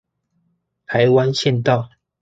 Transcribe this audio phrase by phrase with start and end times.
[0.87, 1.91] 臺灣縣道